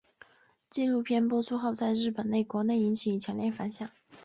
[0.67, 3.87] 纪录片播出后在日本国内引起强烈反响。